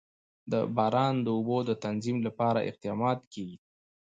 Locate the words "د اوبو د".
1.25-1.71